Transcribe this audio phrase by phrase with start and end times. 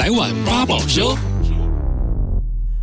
[0.00, 1.29] 来碗八宝粥。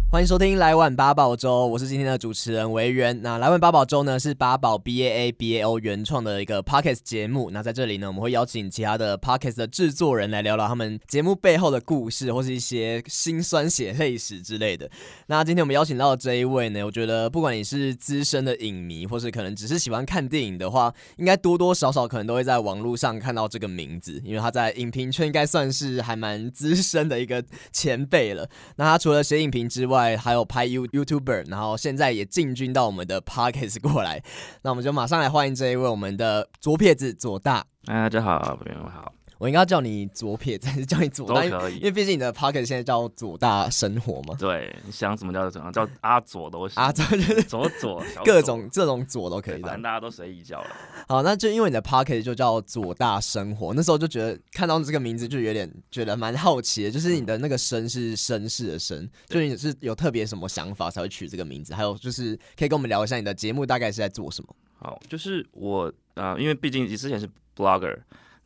[0.10, 3.22] 欢迎收听《来碗八宝粥》，我是今天的主持人维园。
[3.22, 7.52] 那《来碗八宝粥》呢是八宝 B A A B A O 原创的一个 Podcast 节目。
[7.52, 14.90] 那在这里呢，我们会邀请其他的 Podcast 的制作人来聊聊他们节目背后的故事，或是一些辛酸血泪史之类的。
[15.28, 27.44] 那今天我们邀请到的这一位呢，我觉得不管你是资深的影迷，或是可能只是喜欢看电影的话，应该多多少少可能都会在网络上看到这个名字，因为他在影评圈应该算是还蛮资深的一个
[27.74, 28.50] 前辈了。
[28.78, 34.22] 那他除了写影评之外，还有拍 You YouTuber，然后现在也进军到我们的 Podcast 过来，
[34.62, 37.66] 那我们就马上来欢迎这一位我们的左撇子左大。
[37.86, 39.17] 大家好，朋友们好。
[39.40, 41.44] 我应该叫你左撇子还是叫你左大？
[41.48, 44.36] 都可以，因为毕竟你的 pocket 现在叫左大生活嘛。
[44.40, 46.82] 对，你想怎么叫就怎么叫，阿左都行。
[46.82, 50.70] 阿左就是左左，各种这种左都可以的，反正大家都随意叫了。
[51.08, 61.74] 好，那就因为你的 pocket 就叫左大生活，那时候就觉得看到这个名字就有点觉得蛮好奇的，就是你的那个绅是绅士的绅，就你是有特别什么想法才会取这个名字？
[61.74, 64.56] 还有就是可以跟我们聊一下你的节目大概是在做什么？
[64.80, 67.98] 好，就是我啊、呃，因为毕竟你之前是 Blogger。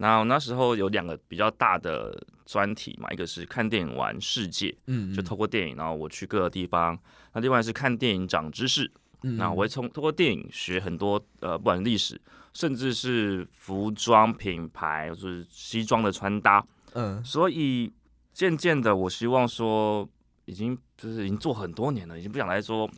[0.01, 2.11] 然后那时候有两个比较大的
[2.43, 6.97] 专题嘛，一个是看电影玩世界，嗯，就透过电影，然后我去各个地方。
[7.33, 8.91] 那另外是看电影长知识，
[9.21, 12.19] 嗯，那我会从通过电影学很多呃，不管历史，
[12.51, 17.93] 甚至是服装品牌，就是西装的穿搭，嗯，所以
[18.33, 20.09] 渐渐的，我希望说，
[20.45, 22.89] 已经就是已经做很多年了，已经不想来说，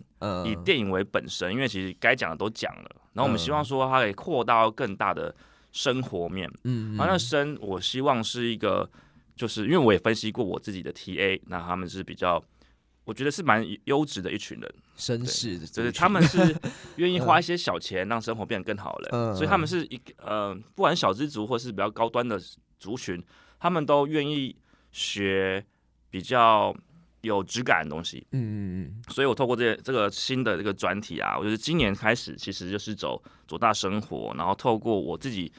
[0.46, 2.90] 以电影为本身，因为其实该讲的都讲了。
[3.12, 5.36] 然后我们希望说，它可以扩大到更大的。
[5.74, 8.90] 生活面，嗯，啊，那生我希望是一个，
[9.36, 12.42] 就是因为我也分析过我自己的 TA，那他们是比较，
[13.04, 16.56] 我觉得是蛮优质的一群人，绅士，就是他们是
[16.98, 22.40] 愿意花 一些小钱让生活变得更好了，嗯，所以他们是一个呃，不管小资族或是比较高端的
[22.80, 23.22] 族群，
[23.60, 24.56] 他们都愿意
[24.92, 25.66] 学
[26.12, 26.76] 比较
[27.24, 35.50] 有质感的东西，嗯嗯嗯，所以我透过这这个新的这个专题啊，我觉得今年开始其实就是走左大生活，然后透过我自己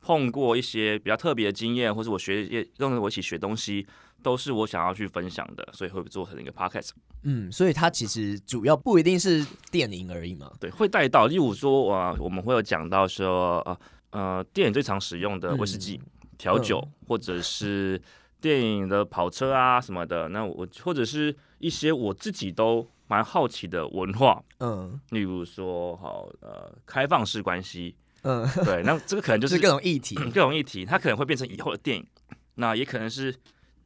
[0.00, 3.86] 碰过一些比较特别的经验，或是我学也跟我一起学东西，
[4.20, 6.90] 都是我想要去分享的，所以会做成一个 podcast。
[7.22, 13.78] 嗯，所以它其实主要不一定是电影而已嘛，对，会带到，例如说啊，我们会有讲到说呃
[14.10, 16.00] 呃，电影最常使用的威士忌、
[16.36, 18.02] 调、嗯、酒、嗯，或者是。
[18.42, 32.04] 电影的跑车啊什么的，那我或者是一些我自己都蛮好奇的文化，嗯，例如说好呃开放式关系，嗯， 对，那这个可能就是，是各种议题， 各种议题，它可能会变成以后的电影，
[32.56, 33.32] 那也可能是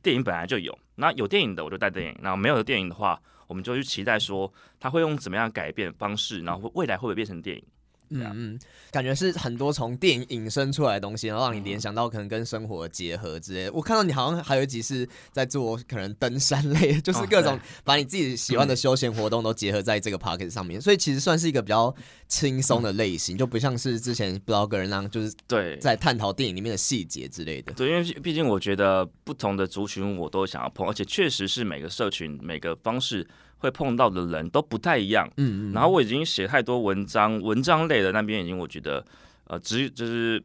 [0.03, 4.51] 电影本来就有，那有电影的我就带电影，那没有的电影的话，我们就去期待说
[4.81, 7.63] 它会用怎么样改变方式，然后未来会不会变成电影。
[8.11, 8.59] 嗯嗯，
[8.91, 13.73] 感觉是很多从电影引申出来的东西，然后让你联想到可能跟生活的结合之类的。
[13.73, 21.95] 我看到你好像还有一集是在做可能登山类， 就是各种把你自己喜欢的休闲活动都结合在这个 podcast 上面，所以其实算是一个比较
[22.29, 27.73] 轻松的类型，就不像是之前不知道跟人那样，就是对在探讨电影里面的细节之类的。
[27.73, 33.27] 对，因为毕竟我觉得不同的族群我都想要碰，而且确实是每个社群每个方式。
[33.59, 39.05] 会碰到的人都不太一样，嗯嗯，然后我已经写太多文章，文章类的那边已经我觉得，
[39.47, 40.43] 呃，只就是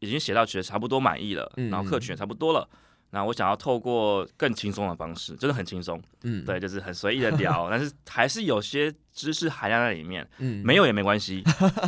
[0.00, 2.68] 已经写到觉得差不多满意了，嗯，然后客群也差不多了，
[3.10, 11.42] 那我想要透过更轻松的方式，真的很轻松，嗯，对，就是很随意的聊， 但是还是有些知识含量在里面，嗯，没有也没关系，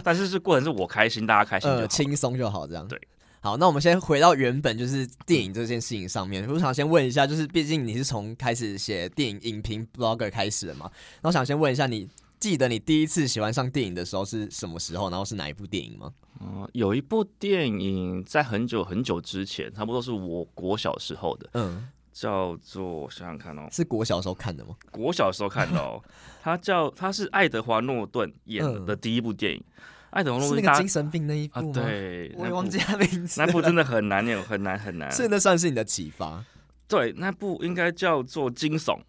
[0.05, 3.01] 但是是过程是我开心，大家开心就轻松就好，这样，对。
[3.43, 6.47] 好，那我们先回到原本就是电影这件事情上面。
[6.47, 10.91] 我想先问一下，就是毕竟你是从开始写电影影评 blogger 开始的嘛？
[11.23, 12.06] 那我想先问一下，你
[12.39, 15.09] 记得你第一次喜欢上电影的时候是什么时候？
[15.09, 16.12] 然后是哪一部电影吗？
[16.39, 24.77] 嗯，有一部电影在很久很久之前，差不多是我国小时候的，嗯，叫做想想看哦，是国小时候看的吗？
[24.91, 26.03] 国小时候看的哦，
[26.43, 29.59] 它叫它是爱德华诺顿演的第一部电影。
[29.59, 31.81] 嗯爱德华诺顿是那个精神病那一部吗？
[31.81, 33.41] 啊、对，我也忘记他名字。
[33.41, 35.10] 那部真的很难念，很难很难。
[35.10, 36.44] 所以那算是你的启发。
[36.88, 39.01] 对，那部应该叫做惊悚。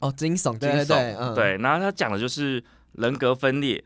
[0.00, 1.56] 哦，惊悚，惊悚对，嗯、对。
[1.58, 2.62] 然后他讲的就是
[2.92, 3.84] 人格分裂。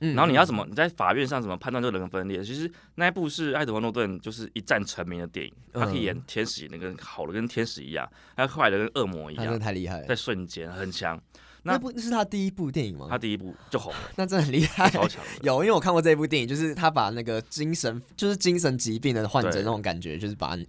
[0.00, 0.14] 嗯。
[0.14, 2.42] 然后你要怎么你在法院上怎么判断这个人格分裂？
[2.44, 5.52] 其实那一部是爱德华诺顿就是一战成名的电影。
[5.72, 11.20] 他可以演天使，那个好的跟天使一样，还有坏的跟恶魔一样，真的太厉害了，在瞬间很强。
[11.64, 13.06] 那部那是他第一部电影吗？
[13.08, 15.22] 他第一部就红了， 那真的很厉害， 超强。
[15.42, 20.66] 有，因为我看过这部电影，就是他把那个精神，就是精神疾病的患者那种感觉，就是把你，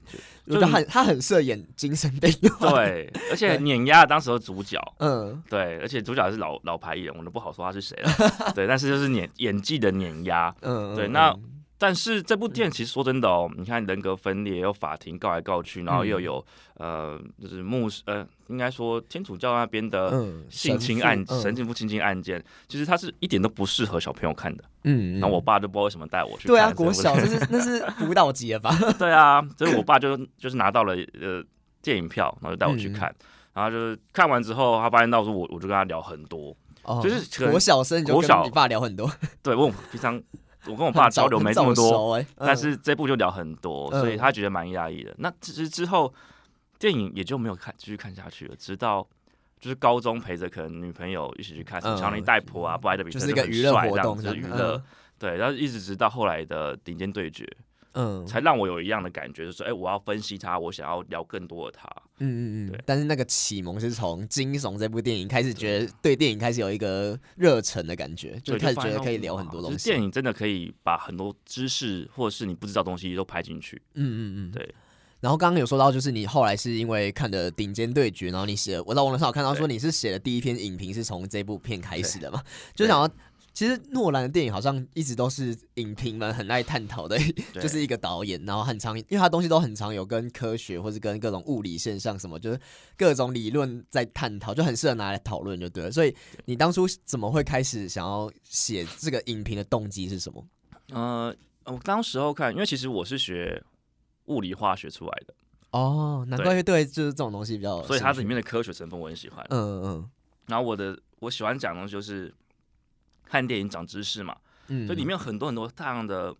[0.47, 2.31] 就他很他很适合演精神病。
[2.59, 8.53] 对，而且碾压当时的主角，嗯，对，而且主角是老老牌艺人，我都不好说他是谁了。
[8.53, 11.07] 对，但是就是碾演技的碾压，嗯，对。
[11.07, 11.35] 那
[11.83, 16.43] 但是这部电影其实说真的哦，你看人格分裂，有法庭告来告去，然后又有、
[16.75, 24.63] 嗯、呃，就是牧师呃，应该说天主教那边的性侵案、嗯、神父性侵案件，其实它是一点都不适合小朋友看的。
[24.85, 26.55] 嗯，然后我爸就不知道为什么带我去看。
[26.55, 28.73] 对啊，国小就是那是辅导级了吧？
[28.97, 31.43] 对啊，所以我爸就就是拿到了呃
[31.81, 33.25] 电影票，然后就带我去看，嗯、
[33.55, 39.11] 然后就是看完之后，他发现到说我我就跟他聊很多，哦、就是国小生就跟你爸聊很多。
[39.41, 40.23] 对，我平常。
[40.67, 45.11] 我跟我爸交流没这么多，但是这部就聊很多，所以他觉得蛮压抑的。
[45.11, 46.13] 嗯、那其实之后
[46.79, 49.07] 电影也就没有看继续看下去了，直到
[49.59, 54.81] 就是高中陪着可能女朋友一起去看，强尼戴普啊，布莱德比特就是一个娱乐活动，娱乐。
[55.19, 57.47] 对，然后一直直到后来的顶尖对决。
[57.93, 61.87] 嗯，才让我有一样的感觉，就是哎、欸，我要分析他，我想要聊更多的他。
[62.19, 62.79] 嗯嗯嗯，对。
[62.85, 69.77] 但是那个启蒙是从《惊悚》这部电影开始，觉得对电影开始有一个热忱的感觉，就开始觉得可以聊很多东西。
[69.77, 73.81] 就是电影真的可以把很多知识或者是你不知道的东西都拍进去。
[73.93, 74.75] 嗯嗯嗯，对。
[75.19, 82.41] 然后刚刚有说到，就是你后来是因为看的《顶尖对决》，然后你写，我在网络上有看到说你是写的第一篇影评是从这部片开始的嘛？
[82.73, 83.09] 就想要。
[83.53, 87.15] 其实诺兰的电影好像一直都是影评们很爱探讨的，
[87.53, 92.59] 就是一个导演，然后很常，因为他东西都很常有跟科学或是跟各种物理现象什么，就是
[92.97, 95.91] 各种理论在探讨，就很适合拿来讨论，就对了。
[95.91, 96.15] 所以
[96.45, 100.43] 你当初怎么会开始想要写这个影评的动机是什么？
[100.89, 101.35] 呃，
[101.65, 103.63] 我当时候看，因为其实我是学
[104.25, 105.33] 物理化学出来的，
[105.69, 110.09] 哦，难怪会对就是这种东西比较，所以它里面的科学成分我很喜欢，嗯嗯。
[110.47, 112.33] 然后我的我喜欢讲的东西就是。
[113.33, 114.37] 看电影长知识嘛，
[114.67, 116.31] 嗯，所以里面有很多很多大量的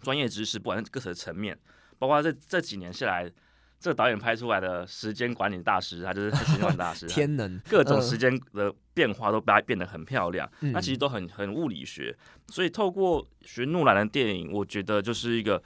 [0.00, 1.54] 专业知识，不管是各个层面，
[1.98, 3.30] 包括这这几年下来，
[3.78, 12.16] 这个导演拍出来的时间管理大师，他就是时间管理大师， 天能，各种时间的变化都把它变得很漂亮，那、呃、其实都很很物理学，
[12.46, 15.62] 所以透过学诺兰的电影，我觉得就是一个，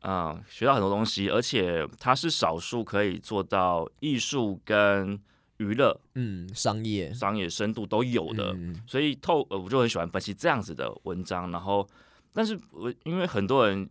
[0.00, 5.20] 嗯、呃，学到很多东西，而且他是少数可以做到艺术跟。
[5.62, 11.50] 娱乐，嗯，商业，商业深度都有的，嗯、所以透，呃，我就很喜欢分析这样子的文章。
[11.50, 11.88] 然后，
[12.32, 13.88] 但是我因为很多人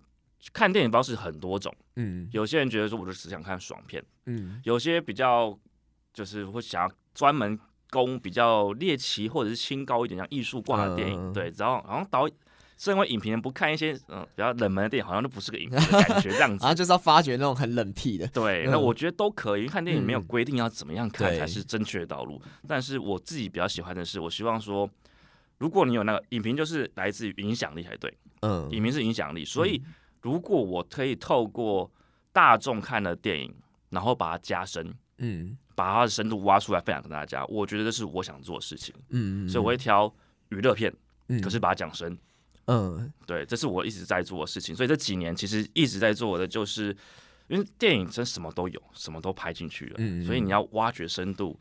[0.51, 5.57] 看电影方式很多种，嗯，有些人觉得说我就只想看爽片，嗯，有些比较
[6.13, 7.57] 就是会想要专门
[7.89, 12.27] 攻比较猎奇或者是清高一点，像艺术挂的电影，嗯、对，然后然后导。
[12.81, 16.66] 身为影评人，不看一些嗯比较冷门的电影，好像都不是个影评的感觉，这样子。
[16.66, 18.25] 啊，就是要发掘那种很冷僻的。
[18.30, 19.68] 对，那我觉得都可以。
[19.68, 22.42] 看电影没有规定要怎么样看才是正确的道路。
[22.68, 24.89] 但是我自己比较喜欢的是，我希望说，
[25.60, 28.12] 如果你有那个影评，就是来自于影响力才对。
[28.39, 29.80] 嗯，影评是影响力，所以
[30.22, 31.92] 如果我可以透过
[32.34, 33.54] 大众看的电影，
[33.92, 38.95] 然后把它加深，嗯，把它的深度挖出来分享给大家，我觉得这是我想做的事情。
[39.10, 40.12] 嗯，所以我会挑
[40.50, 40.92] 娱乐片，
[41.44, 42.18] 可是把它讲深。
[42.66, 46.96] 嗯，对，这是我一直在做的事情，所以这几年其实一直在做的就是，
[47.48, 51.60] 因为电影真什么都有，什么都拍进去了，嗯，所以你要挖掘深度，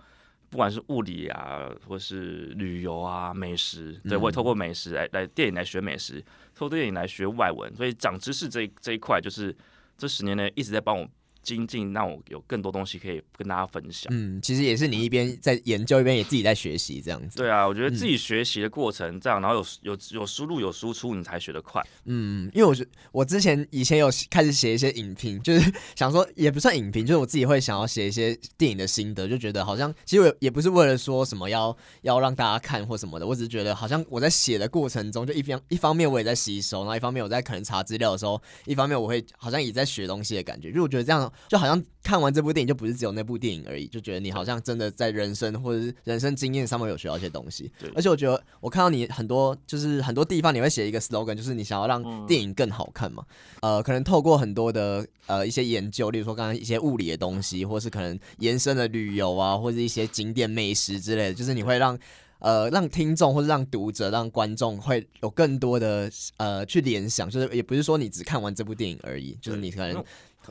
[0.49, 6.21] 不管是物理啊，或是旅游啊、美食，对，我也透过美食来来电影来学美食，
[6.55, 9.57] 透过电影来学外文，所以长知识这一这一块就是
[9.97, 11.09] 这十年内一直在帮我。
[11.43, 14.13] 精进，让我有更多东西可以跟大家分享。
[14.15, 17.37] 嗯，其实也是你一边在研究，一边也自己在学习，这样子。
[17.37, 21.83] 对啊，我觉得自己学习的过程这样，然后有有有输入有输出，你才学得快。
[22.05, 41.83] 嗯，因为我觉我之前以前有开始写一些影评，就是想说也不算影评，就是我自己会想要写一些电影的心得，就觉得好像其实我也不是为了说什么要要让大家看或什么的，我只是觉得好像我在写的过程中，就一方一方面我也在吸收，然后一方面我在可能查资料的时候，一方面我会好像也在学东西的感觉，就我觉得这样就好像。
[42.03, 47.71] 看完这部电影就不是只有那部电影而已，就觉得你好像真的在人生或者是人生经验上面有学到一些东西。
[47.79, 53.23] 对，而且我觉得我看到你很多就是很多地方你会写一个 slogan，就是你想要让电影更好看嘛。
[53.61, 61.97] 嗯、呃，可能透过很多的呃一些研究，例如说刚刚一些物理的东西，或是可能延伸的旅游啊，或者一些景点美食之类的，就是你会让
[62.39, 70.03] 呃让听众或者让读者让观众会有更多的呃去联想，就是也不是说你只看完这部电影而已，就是你可能。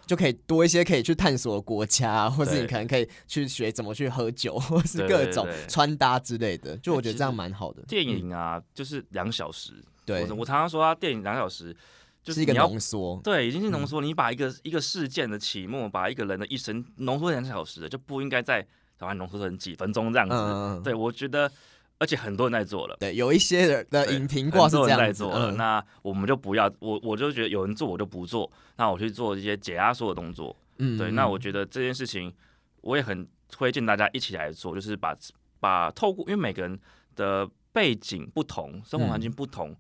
[0.06, 6.78] 就可以多一些可以去探索的国家，或者你可能可以去学怎么去喝酒， 或是各种穿搭之类的。
[6.78, 7.82] 就我觉得这样蛮好的。
[7.88, 9.74] 电影啊，嗯、就是两小时。
[10.06, 11.76] 对，我常常说啊，电影两小时
[12.24, 13.20] 就是一个浓缩。
[13.24, 14.02] 对，已经是浓缩。
[14.02, 18.62] 你把一个一个事件的起末，把一个人的一生浓缩两小时，就不应该再
[18.98, 20.36] 把它浓缩成几分钟这样子。
[20.36, 21.52] 嗯、对，我觉得。
[22.00, 32.34] 而且很多人在做了，对，有一些人的影评挂是这样在做了，嗯、那我们就不要，我我就觉得有人做我就不做，那我去做一些解压缩的动作，嗯，对，那我觉得这件事情
[32.82, 35.14] 我也很推荐大家一起来做，就是把
[35.60, 36.80] 把透过，因为每个人
[37.16, 39.76] 的背景不同，生活环境不同，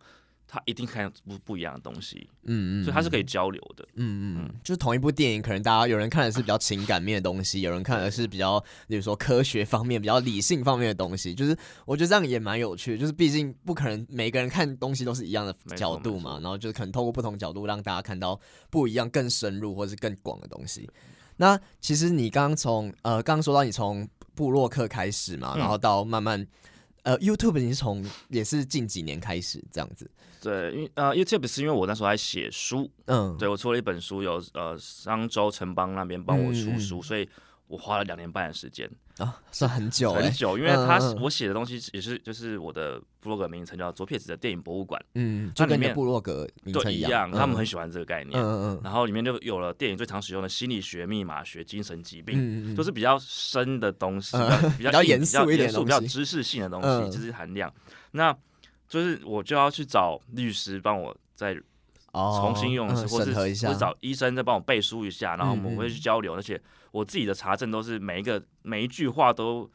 [0.51, 18.39] 他一定看不不一样的东西，嗯嗯，所以他是可以交流的，嗯嗯，就是同一部电影，可能大家有人看的是比较情感面的东西，有人看的是比较，比如说科学方面、比较理性方面的东西，就是我觉得这样也蛮有趣的，就是毕竟不可能每个人看东西都是一样的角度嘛，然后就是可能透过不同角度让大家看到
[18.72, 20.89] 不一样、更深入或是更广的东西。
[21.38, 26.48] 那其实你刚刚从呃刚刚说到你从布洛克开始嘛，然后到慢慢。
[27.03, 30.10] 呃，YouTube 你是从也是近几年开始这样子，
[30.41, 37.27] 对，因为呃，YouTube 是因为我那时候在写书，嗯，对我出了一本书，有呃商周城邦那边帮我出书，嗯、所以
[37.68, 38.89] 我花了两年半的时间。
[39.20, 54.38] 啊，算很久，很久，因为他我写的东西也是就是我的部落格名称叫左撇子的电影博物馆，嗯，就跟部落格名称一样，他们很喜欢这个概念，嗯嗯，然后里面就有了电影最常使用的心理学、密码学、精神疾病，都是比较深的东西，
[54.78, 57.72] 比较严肃一点、比较知识性的东西，知识含量。
[58.12, 58.36] 那
[58.88, 61.56] 就是我就要去找律师帮我再
[62.13, 66.62] 重新用，或是或是找医生再帮我背书一下，然后我们会去交流，而且。
[66.92, 69.70] 我自己的查证都是每一个每一句话都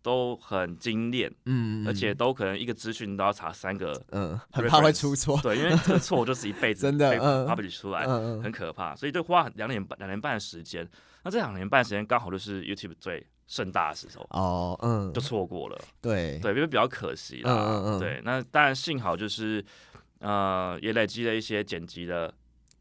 [0.00, 7.14] 都很精炼，嗯，而且都可能一个资讯都要查三个，嗯，很怕会出错，对，因为这个错就是一辈子真的
[7.46, 10.88] publish 出来，很可怕，所以就花两年半两年半的时间。
[11.22, 16.38] 那这两年半时间刚好就是 YouTube 最盛大的时候，哦，嗯，就错过了，对。
[16.38, 19.62] 对，因为比较可惜了，嗯嗯，对，那当然幸好就是
[20.24, 22.34] 呃也累积了一些剪辑的。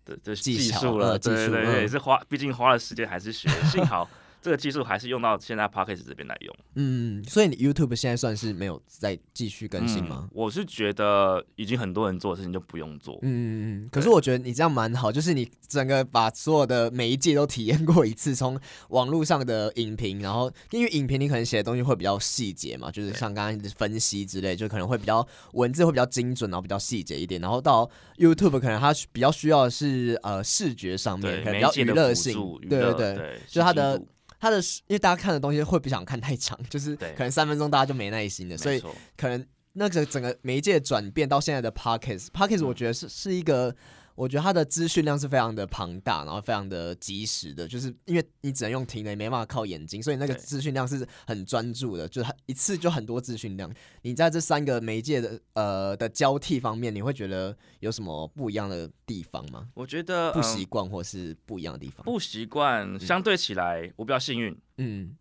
[0.05, 4.05] 的的技术了，对对对，也是花，毕竟花了时间还是学，幸好。
[4.43, 6.55] 这个技术还是用到现在 p o c k e t 这边来用。
[6.75, 10.23] 嗯，所以你 YouTube 现在算是没有再继续更新吗？
[10.23, 13.17] 嗯，我是觉得已经很多人做的事情就不用做。
[13.21, 18.59] 嗯嗯，可是我觉得你这样蛮好，就是你整个把所有的每一届都体验过一次，从
[18.89, 27.39] 网络上的影评，然后因为影评你可能写的东西会比较细节嘛，就是像刚刚的分析之类，就可能会比较文字会比较精准，然后比较细节一点。
[27.39, 34.01] 然后到 YouTube 可能它比较需要的是呃视觉上面，可能比较娱乐性，对对对，就它的。
[34.43, 34.57] 他的，
[34.87, 38.83] 因为大家看的东西会不想看太长， 就是可能三分钟大家就没耐心了，所以
[39.15, 43.73] 可能那个整个媒介转变到现在的 Podcast，Podcast 我觉得是是一个。
[44.15, 53.73] 我觉得它的资讯量是非常的庞大，然后非常的及时的，就是因为你只能用听的，也没办法靠眼睛，所以那个资讯量是很专注的，就是一次就很多资讯量。
[54.03, 59.67] 你在这三个媒介的呃的交替方面，你会觉得有什么不一样的地方吗？
[59.73, 62.03] 我觉得不习惯或是不一样的地方。
[62.05, 65.15] 不习惯，相对起来我比较幸运，嗯，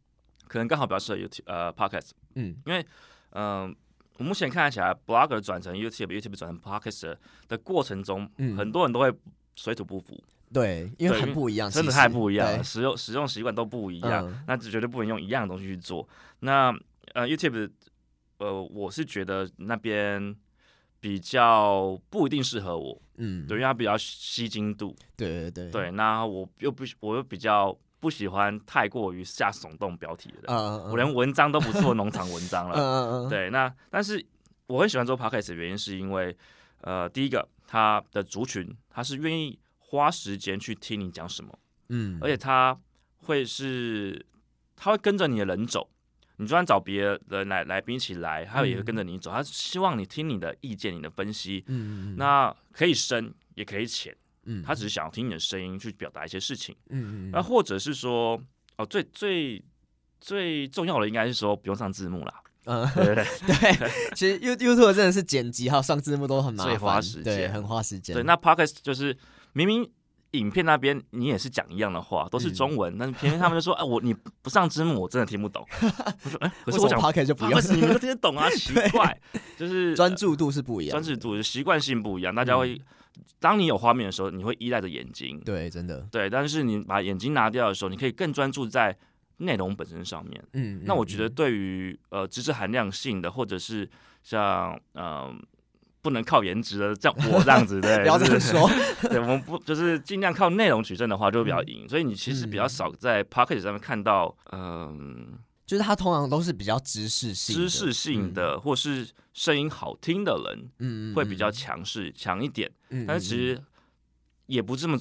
[0.46, 2.84] 可能刚好比较适合 YouTube 呃 Podcast，嗯，因为
[3.30, 3.68] 嗯。
[3.68, 3.74] 呃
[4.18, 7.16] 我目前看起来，Blogger 转成 YouTube，YouTube 转成 Podcast
[7.48, 9.12] 的过程中，嗯、很多人都会
[9.54, 10.22] 水土不服。
[10.52, 16.06] 对，因为很不一样，真的太不一样了，使用使用习惯都不一样，嗯、那就绝对不能用一样的东西去做。
[16.40, 16.70] 那
[17.14, 17.70] 呃，YouTube，
[18.38, 20.36] 呃，我是觉得那边
[21.00, 24.94] 比较不一定适合我，嗯，对，因为它比较吸睛度。
[25.16, 27.76] 对对对，对，那我又不，我又比较。
[28.02, 32.76] 不喜欢太过于下耸动标题的人，uh, uh, uh, 我连文章都不做农场文章了。
[32.76, 34.26] Uh, uh, uh, 对，那但是
[34.66, 36.36] 我很喜欢做 podcast 的原因是因为，
[36.80, 41.56] 呃，第一个，他的族群他是愿意花时间去听你讲什么，
[41.90, 42.76] 嗯，而且他
[43.18, 44.26] 会是
[44.74, 45.88] 他会跟着你的人走，
[46.38, 54.12] 你就算找别人来来宾一起来，他也会跟着你走，他希望你听你的意见、你的分析，嗯，那可以深也可以浅。
[54.44, 58.40] 嗯，他只是想要听你的声音去表达一些事情，嗯嗯，那或者是说，
[58.76, 59.62] 哦，最最
[60.20, 62.34] 最重要的应该是说不用上字幕啦，
[62.66, 63.14] 嗯，对。
[63.14, 63.24] 对
[63.76, 68.14] 对，其实 YouTube 真的是剪辑还有上字幕都很麻烦，花时间，很花时间。
[68.14, 69.16] 对，那 Podcast 就是
[69.52, 69.88] 明明
[70.32, 75.66] 影片那边你也是讲一样的话，都是中文，但是偏偏他们就说，哎， 我你不上字幕，我真的听不懂。
[76.24, 78.48] 我说，哎，可是我讲 Podcast 就不用，你们都听得懂啊？
[78.50, 79.20] 奇怪，
[79.58, 82.80] 就是专注度是不一样，专注度习惯性不一样，大家会。
[83.38, 85.40] 当你有画面的时候，你会依赖着眼睛。
[85.44, 86.06] 对，真的。
[86.10, 88.96] 对，但是你把眼睛拿掉的时候，你可以更专注在
[89.38, 90.42] 内容本身上面。
[90.52, 90.82] 嗯。
[90.84, 93.88] 那我觉得，对于呃知识含量性的，或者是
[94.22, 95.34] 像嗯、呃、
[96.00, 98.68] 不能靠颜值的，像我这样子， 对，不要这么说。
[99.10, 101.84] 对，我们不就是尽量靠内容取胜的话，就会比较赢。
[101.84, 104.58] 嗯、所以你其实比较少在 p o c k e t 上面看到，嗯。
[104.58, 112.70] 呃就是他通常都是比较知识性、知识性的，或是声音好听的人，嗯，会比较强势强一点。
[112.90, 113.62] 嗯，但是其实
[114.46, 114.98] 也不这么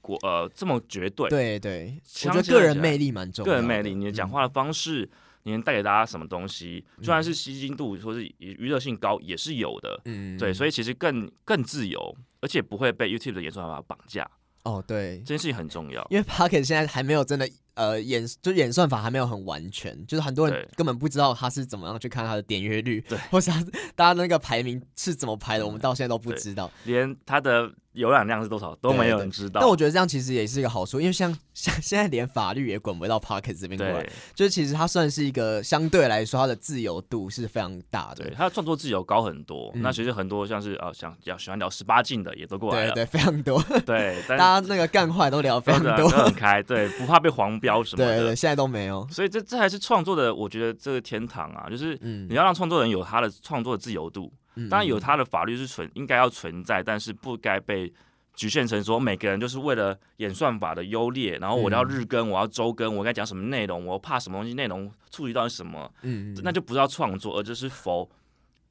[0.00, 1.30] 过呃这么绝对。
[1.30, 3.50] 对对，我觉得个人魅力蛮重要。
[3.50, 5.08] 个人魅力，你的讲话的方式，
[5.44, 6.84] 你能带给大家什么东西？
[7.00, 10.00] 虽然是吸睛度或是娱乐性高，也是有的。
[10.04, 14.28] 嗯，对，所以其实更更自由，而且不会被 YouTube 的演算法绑架。
[14.64, 17.48] 哦，对，这件事情很重要，因为 Pocket 现在还没有真的。
[17.74, 23.64] 呃，演就演算法还没有很完全，就是很多人根本不知道他是怎么样去看他的点阅率，对，或是他
[23.94, 29.60] 大家那个排名是怎么排的，我们到现在都不知道，连他的浏览量是多少都没有人知道。
[29.60, 39.70] 但我觉得这样其实也是一个好处，因为像像现在连法律也滚不到 Pocket 这边过来，就是其实它算是一个相对来说它的自由度是非常大的，对，它的创作自由高很多。
[39.76, 47.52] 嗯、那其实很多像是呃想要喜欢聊十八禁的也都过来了，对对，非常多， 对，大家那个干坏都聊非常多，很开，对，不怕被黄。
[47.62, 54.38] 标什么的，对，现在都没有，所以这这还是创作的，我觉得这个天堂啊，就是你要让创作人有他的创作的自由度，嗯、
[54.70, 57.92] 当然有它的法律是存应该要存在，但是不该被
[58.34, 68.10] 局限成说每个人就是为了演算法的优劣，然后我要日更，我要周更，我该讲什么内容，我怕什么东西内容触及到什么，嗯，那就不是要创作，而就是否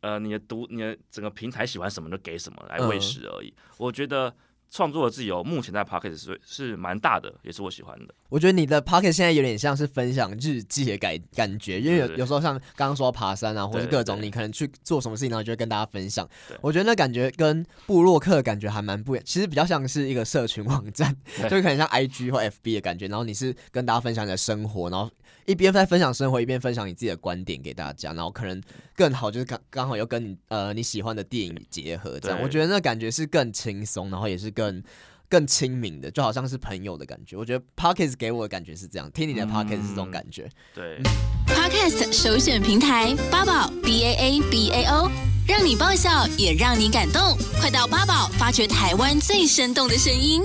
[0.01, 4.33] 呃你的读你的整个平台喜欢什么就给什么来喂食而已，嗯、我觉得。
[4.72, 8.16] 创作的自由目前在 Pocket 是是蛮大的，也是我喜欢的。
[8.30, 16.28] 我觉得你的 Pocket 现在有点像是分享日记的感感觉，因为有有时候像刚刚说爬山啊，或者各种你可能去做什么事情，然后就会跟大家分享。
[16.62, 21.13] 我觉得那感觉跟部落客感觉还蛮不一样，其实比较像是一个社群网站，
[21.44, 23.08] 就可能像 IG 或 FB 的感觉。
[23.08, 25.12] 然后你是跟大家分享你的生活，然后。
[25.48, 28.62] 一边在分享生活，一边分享你自己的观点给大家，然后可能
[28.96, 34.84] 更好就是刚刚好又跟你呃你喜欢的电影结合，这样我觉得那感觉是更轻松，然后也是更更
[35.27, 37.36] 更亲民的，就好像是朋友的感觉。
[37.36, 40.44] 我觉得 Podcast 给我的感觉是这样，听你的 Podcast 是这种感觉。
[40.44, 41.03] 嗯、对、嗯、
[41.48, 45.10] Podcast 首选平台八宝 B A A B A O，
[45.48, 50.41] 让你爆笑也让你感动，快到八宝发掘台湾最生动的声音。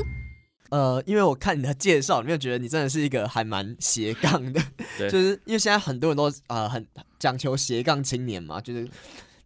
[0.70, 4.60] 呃，因为我看你的介绍，里面觉得你真的是一个还蛮斜杠的，
[4.98, 6.84] 对 就是因为现在很多人都呃很
[7.18, 8.88] 讲求斜杠青年嘛，就是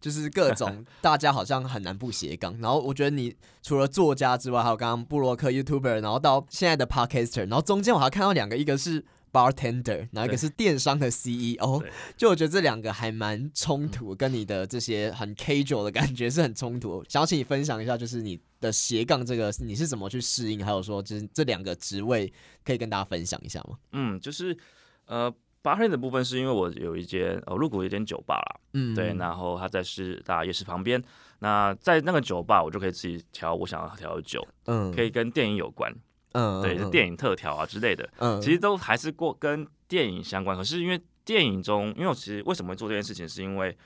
[0.01, 2.59] 就是各种 大家好像很难不斜杠。
[2.59, 9.05] 然后我觉得你除了作家之外，还有刚刚布洛克 YouTuber，然后到现在的 Podcaster，然后中间我还看到两个，一个是。
[9.33, 11.81] Bartender，然后一个是电商的 CEO，
[12.17, 17.01] 就我觉得这两个还蛮冲突，跟你的这些很 casual 的感觉是很冲突。
[17.07, 22.29] 想要请你分享一下，就是你的斜杠这个你是怎么去适应，还有说就是这两个职位
[22.65, 23.77] 可以跟大家分享一下吗？
[23.93, 24.57] 嗯，就是
[25.05, 31.01] 呃，Bartender 的部分是因为我有一间呃，入股一间酒吧啦，嗯，对，然后它在师大夜市旁边，
[31.39, 35.93] 那在那个酒吧我就可以自己调我想要调的酒，嗯，可以跟电影有关。
[36.33, 40.55] 嗯，对，是电影特调啊之类的，嗯，其实都还是过跟电影相关。
[40.55, 43.77] 可是因为电影中，因为我其实为什么会做这件事情，是因为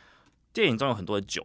[0.54, 1.44] 电影中有很多的酒，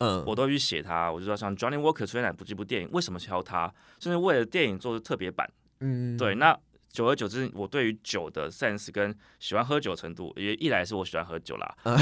[0.00, 1.08] 嗯，我都会去写它。
[1.10, 3.72] 我就知道像 Johnny Walker 出现哪部这部电影，为什么挑它？
[4.00, 5.48] 甚至为了电影做的特别版，
[5.80, 6.58] 嗯，对，那。
[6.92, 11.94] 久而久之，我对于酒的 sense 跟喜欢喝酒程度，也一来是我喜欢喝酒啦，对，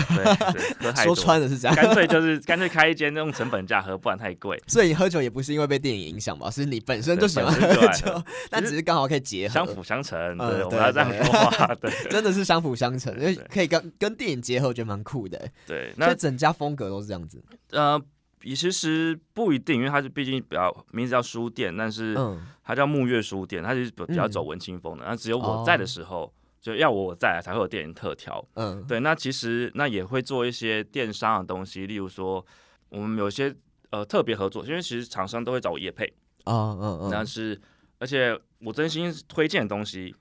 [0.81, 4.61] 喝太多，说穿了是这样，干脆就是干脆开一间用成本价喝，不然太贵。
[4.67, 6.51] 所以你喝酒也不是因为被电影影响吧？
[6.51, 10.19] 是你本身就喜欢喝酒， 但只是刚好可以结合，相辅相成。
[10.39, 15.49] 对，我们要这样说话，对，真的是相辅相成，因为可以跟跟电影结合，我觉得蛮酷的。
[15.67, 17.43] 对，那整家风格都是这样子。
[17.73, 18.01] 呃。
[18.43, 22.17] 也其实不一定，因为它是毕竟比较名字叫书店，但是
[22.63, 25.05] 它叫木月书店，它是比较走文青风的。
[25.05, 28.47] 那、嗯、只有我在的时候，哦、就要我在才会有电影特调。
[28.55, 29.01] 嗯，对。
[29.01, 32.45] 那其实那也会做一些电商的东西，例如说
[32.91, 33.55] 我们有些
[33.91, 36.07] 呃特别合作，因为其实厂商都会找我业配。
[36.45, 37.11] 啊，嗯嗯。
[37.11, 37.61] 但是
[37.99, 40.15] 而且我真心推荐的东西，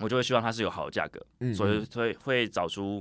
[0.00, 3.00] 我就会希望它是有好的价格，嗯嗯，所以会会找出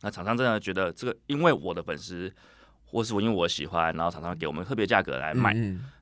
[0.00, 2.32] 那厂商真的觉得这个，因为我的粉丝。
[2.90, 5.54] 或是我因为我喜欢，然后常常给我们特别价格来买，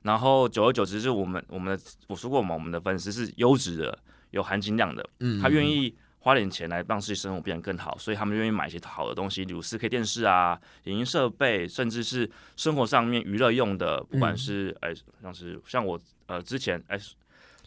[0.03, 3.99] 然后久而久之，就我们我们的我说过嘛，我们的粉丝是优质的、
[4.31, 5.07] 有含金量的，
[5.41, 16.97] 他愿意花点钱来让自己生活变得更好，所以他们愿意买一些好的东西，比如四 K 电视啊、影音设备，甚至是生活上面娱乐用的，不管是哎、嗯、像是像我呃之前哎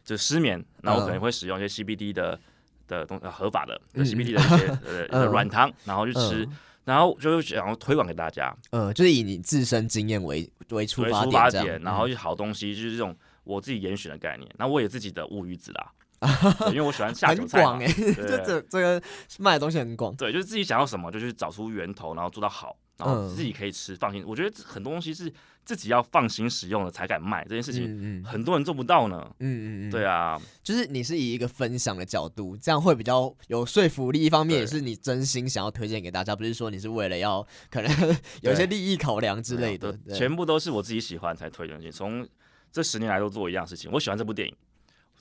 [0.03, 2.41] 就失眠，那我可能会使用一些 CBD 的
[2.89, 6.49] 的东合法的、嗯、CBD 的一些呃 软糖，然后去吃。
[6.91, 14.51] 嗯然后就是想要推广给大家，呃，就是以你自身经验为为出发点，出发点，然后就好东西，就是这种我自己严选的概念。
[14.59, 15.93] 那我有自己的乌鱼子啦，
[16.69, 17.95] 因为我喜欢下酒菜嘛，就
[18.45, 19.01] 这这个
[19.39, 24.23] 卖的东西很广，对，就是自己想要什么就去找出源头，然后做到好，然后自己可以吃，放心。
[24.27, 25.33] 我觉得很多东西是。
[25.63, 29.31] 自己要放心使用了才敢卖这件事情，很多人做不到呢。
[29.39, 34.21] 嗯嗯嗯，对啊，就是你是以一个分享的角度，这样会比较有说服力。
[34.21, 39.97] 一方面也是你真心想要推荐给大家，不是说你是为了要可能 有一些利益考量之类的。
[40.13, 41.93] 全部都是我自己喜欢才推荐。
[41.93, 42.27] 从
[42.73, 44.57] 这十年来都做一样事情，我喜欢这部电影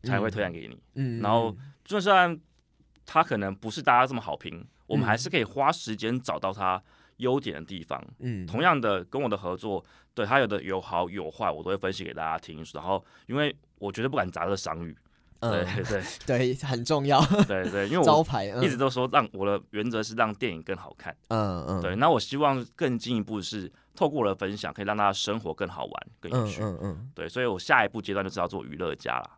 [0.04, 0.80] 才会推荐给你。
[0.96, 2.36] 嗯，然后就算
[3.06, 6.82] 他可能不是大家这么好评，我们还是可以花时间找到他。
[7.20, 8.04] 优点的地方。
[8.20, 9.82] 嗯，同样的，跟我的合作，
[10.14, 12.66] 对他有的有好有坏，我都会分析给大家听。
[12.74, 14.98] 然后，因为我绝对不敢砸这个商誉。
[15.42, 17.26] 对对 对，对，很重要。
[17.48, 21.16] 对对，因为我 招牌一直都说让我的原则是让电影更好看。
[21.30, 21.96] 嗯嗯，对。
[21.96, 26.62] 那我希望更进一步是透过我的分享，可以让大家生活更好玩、更有趣。
[26.62, 27.30] 嗯嗯，对。
[27.30, 29.30] 所以我下一步阶段就是要做娱乐家了。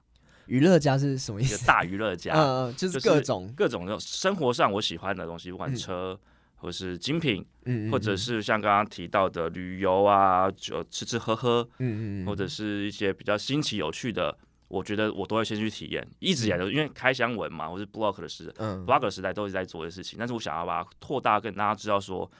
[0.48, 1.67] 娱乐家是什么意思？
[1.67, 2.34] 大娱乐家。
[2.41, 6.20] 嗯，就是各种各种生活上我喜欢的东西，不管车
[6.62, 7.43] 或是精品，
[7.91, 14.38] 或者是像刚刚提到的旅游啊，就吃吃喝喝，嗯嗯，或者是一些比较新奇有趣的。
[14.67, 20.17] 我觉得我都会先去体验，一直以来都因为开箱文嘛，或是 blog 的时，嗯，blog 时代都是在做的事情。
[20.17, 22.32] 但是我想要把它扩大，跟大家知道说，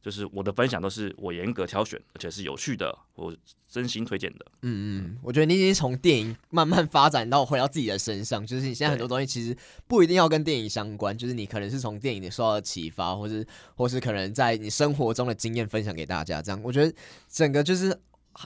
[0.00, 3.34] 就是我的分享都是我严格挑选，而且是有趣的，我
[3.68, 4.46] 真心推荐的。
[4.62, 16.40] 嗯嗯，我觉得你已经从电影慢慢发展到回到自己的身上，就是你现在很多东西其实不一定要跟电影相关，就是你可能是从电影里受到的启发，或是或是可能在你生活中的经验分享给大家。
[16.40, 16.94] 这样，我觉得
[17.28, 17.98] 整个就是。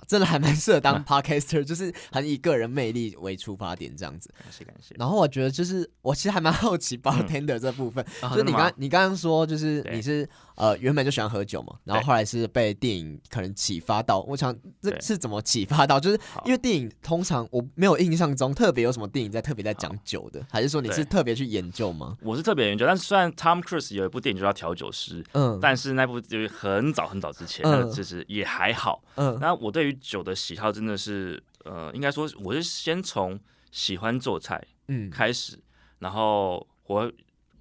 [0.07, 4.31] 真的还蛮适合当 podcaster，就是很以个人魅力为出发点这样子。
[4.39, 4.95] 感谢感谢。
[4.99, 14.21] 然后我觉得就是我其实还蛮好奇 bartender 这部分，就是你刚你刚刚说就是你是呃原本就喜欢喝酒嘛，然后后来是被电影可能启发到。
[14.23, 15.99] 我想这是怎么启发到？
[15.99, 22.17] 就是因为电影通常我没有印象中特别有什么电影在特别在讲酒的，还是说你是特别去研究吗？
[22.23, 33.39] 我是特别研究，但是虽然 Tom Cruise 有一部电影就叫调酒师，嗯，但是那部就是很早很早之前，那其实也还好，嗯，那我对于酒的喜好真的是，呃，应该说我是先从
[33.71, 35.59] 喜欢做菜，嗯，开始，
[35.99, 37.13] 然后我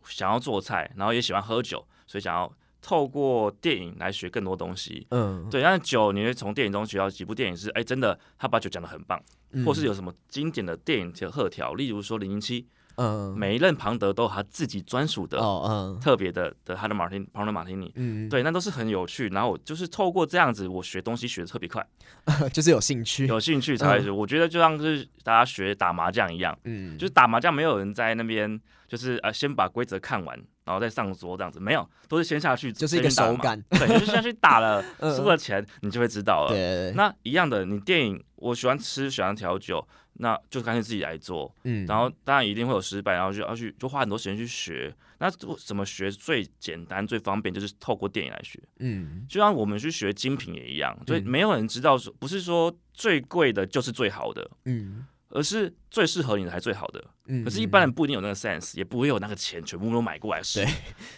[0.05, 5.61] 想要做菜，然后也喜欢喝酒，所以想要透过电影来学更多东西，嗯，对。
[5.61, 9.21] 但是酒，你会从电影中学到几部电影是，哎，真的，他把酒讲的很棒，
[9.65, 12.61] 或是有什么经典的电影的特调，例如说《零零七》。
[12.95, 19.27] 嗯，每一任庞德都有他自己专属的、哦嗯、特别的的他的马丁庞德马丁尼，嗯，对，那都是很有趣。
[19.29, 21.85] 然后我就是透过这样子，我学东西学的特别快，
[22.53, 24.09] 就是有兴趣，有兴趣才会学。
[24.09, 34.83] 嗯、我觉得就像是大家学打麻将一样，嗯，就是打麻将没有人在那边就是呃先把规则看完，然后再上桌这样子，没有，都是先下去，就是一个手感，对，就是下去打了，
[35.15, 36.91] 输了钱你就会知道了。
[36.93, 39.87] 那一样的，你电影我喜欢吃，喜欢调酒。
[40.17, 44.95] 那就干脆自己来做，嗯，然后当然一定会有失败，然后就要去就花很多时间去学。
[45.17, 45.27] 那
[45.65, 47.51] 怎么学最简单最方便？
[47.51, 57.43] 就是透过电影来学，嗯，就像我们去学精品也一样，所以没有人知道说不是说最贵的就是最好的，嗯，而是最适合你的才最好的，嗯。
[57.43, 60.63] 可是，一般人不一定有那个 sense，也不会有那个钱全部都买过来试，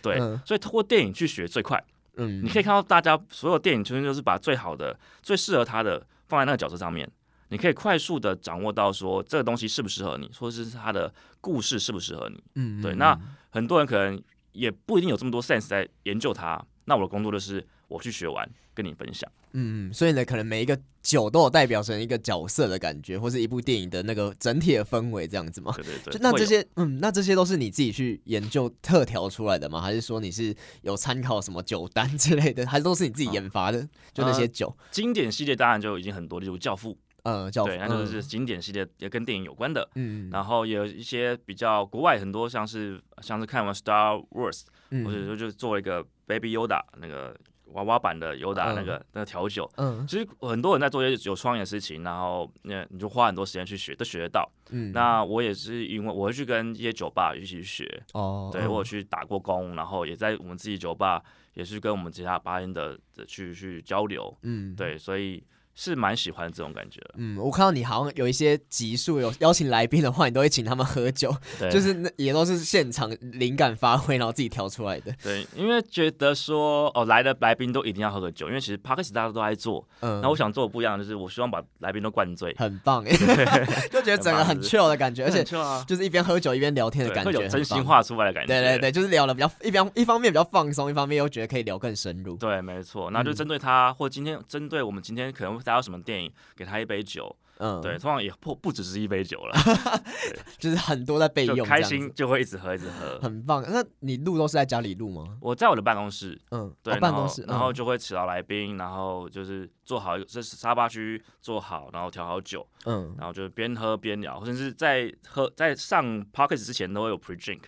[0.01, 1.81] 对，对，所以通过电影去学最快，
[2.15, 7.09] 嗯，你可以看到大家所有电影其实就是把最好的、最适合他的放在那个角色上面。
[7.49, 12.43] 你可以快速的掌握到说这个东西适不适合你，或者是他的故事适不适合你。
[12.55, 12.95] 嗯，对。
[12.95, 13.17] 那
[13.51, 14.19] 很多人可能
[14.51, 16.59] 也不一定有这么多 sense 在研究它。
[16.85, 19.31] 那我的工作就是我去学完跟你分享。
[19.53, 25.71] 嗯，所以呢，可能每一个酒都有代表成一个角色的感觉，或是一部电影的那个整体的氛围这样子吗？
[25.77, 26.13] 对对对。
[26.13, 29.79] 就那这些，嗯，那这些都是你自己去研究特调出来的吗？
[29.79, 32.67] 还是说你是有参考什么酒单之类的？
[32.67, 33.79] 还是都是你自己研发的？
[33.79, 36.91] 啊、就那些酒、呃，经典系列当然就已经很多，例如《教父》。
[37.23, 39.89] 呃，教对，那就是经典系列，也跟电影有关的。
[39.95, 44.61] 嗯，然后也有一些比较国外很多，像是像是看完 Star Wars，
[45.03, 47.35] 或者说就做一个 Baby Yoda 那个
[47.73, 49.69] 娃娃版的 Yoda 那个那个调酒。
[49.77, 54.49] 嗯，其实很多人在做一些有创意的事情，然后那你就花很多时间去学，都学得到。
[54.69, 58.03] 嗯，那我也是因为我会去跟一些酒吧一起去学。
[58.13, 61.21] 哦，对，我有去打过工，然后也在我们自己酒吧
[61.53, 64.35] 也是跟我们其他吧音的去去交流。
[64.43, 65.43] 嗯，对，所以。
[65.75, 67.15] 是蛮喜欢这种感觉的。
[67.17, 71.69] 嗯，我看到你好像有一些集数有邀请来宾的话，你都会请他们喝酒，对。
[71.69, 75.13] 就是那也都是现场灵感发挥，然后自己调出来的。
[75.21, 83.03] 对，因为觉得说哦，来的来宾都一定要喝个酒，因为其实 Podcast 大家都爱做，嗯，那我想做的不一样就是，我希望把来宾都灌醉，很棒。
[83.03, 83.11] 哎，
[83.91, 88.47] 就觉得整个很 chill 的感觉，而且就是一边喝酒一边聊天的感觉，真心话出来的感觉。
[88.47, 92.37] 对对对，就是聊的比较一边一方面比较放松，一方面又觉得可以聊更深入。
[92.37, 96.31] 对，没错，那就针对他，或今天针对我们今天可能大家有什么电影。
[96.55, 99.55] 给他一杯酒，嗯，对，通常也不不只是一杯酒了，
[100.57, 103.63] 就是很多在备用，开心就会一直喝，一直喝，很棒。
[103.67, 105.37] 那你录都是在家里录吗？
[105.41, 117.61] 我在我的办公室，嗯，对，办公室，然后就会请到来宾，然后就是做好，这是沙发区做好，然后调好酒，嗯，然后就是边喝边聊，甚至在喝在上 pocket 之前都会有 pre drink，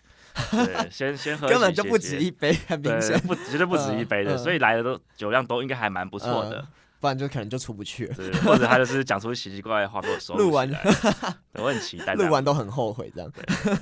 [0.52, 6.66] 对， 先先喝，根本就不止一杯，很明显，不绝对不止一杯的，所以来的都酒量都应该还蛮不错的。
[7.00, 8.14] 不然就可能就出不去了。
[8.16, 10.70] 对，或者他就是讲出奇奇怪怪的话被我收录完，
[11.56, 12.14] 我很期待。
[12.16, 13.32] 录完都很后悔这样。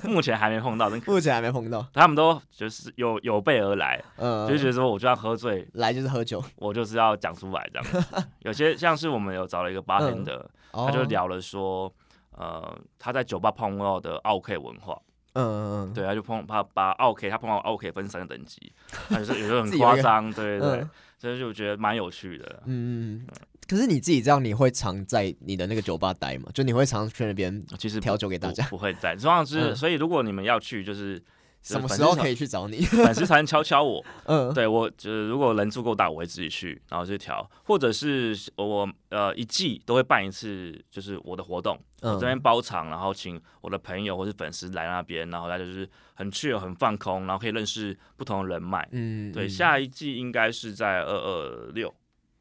[0.04, 1.86] 目前还没碰到，目前还没碰到。
[1.92, 8.04] 他们都就是有有备而来，嗯，就觉得说我就要喝醉，来就是喝酒，我就是要讲出来这样。
[8.40, 11.92] 有些像是我们有找了一个 bartender，他就聊了说，
[12.32, 14.98] 呃，他在酒吧碰到的奥 K 文化。
[15.36, 18.72] 嗯嗯嗯，对，他就碰他把 OK，他碰到 OK 分三个等级，
[19.08, 20.86] 他就是有时候很夸张，对对对，
[21.18, 22.62] 所以就觉得蛮有趣的。
[22.66, 23.26] 嗯嗯，
[23.68, 26.48] 可是你自己这样，你会常在你的那个酒吧待吗？
[26.54, 28.64] 就你会常去那边，其实调酒给大家？
[28.70, 31.22] 不会在，主要是所以如果你们要去，就是。
[31.66, 32.82] 什么时候可以去找你？
[32.82, 51.92] 粉丝团敲敲我， 嗯，对我就是如果人数够大，我会自己去，然后去调，或者是我呃一季都会办一次，就是我的活动，嗯、我这边包场，然后请我的朋友或是粉丝来那边，然后他就是很 chill 很放空，然后可以认识不同的人脉，嗯，对，下一季应该是在二二六。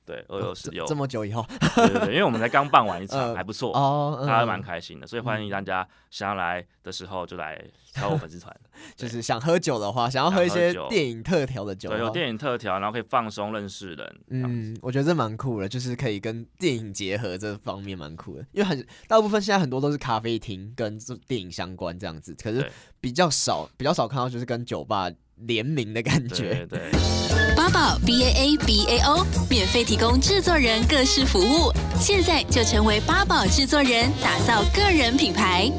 [0.05, 1.43] 对，二六十六，这么久以后，
[1.75, 7.59] 对对对，因为我们才刚办完一场， 还不错，哦，大家蛮开心的，所以欢迎大家想要来的时候就来
[7.91, 8.55] 加我粉丝团，
[8.95, 26.79] 就是想喝酒的话，想要喝一些电影特调的酒，对，有电影特调，然后可以放松认识人，嗯，我觉得这蛮酷的，就是可以跟电影结合这方面蛮酷的，因为很大部分现在很多都是咖啡厅跟这电影相关这样子，可是比较少比较少看到就是跟酒吧联名的感觉，对。
[27.55, 35.71] 八宝 B A A B A O 免费提供制作人各式服务，现在就成为八宝制作人，打造个人品牌。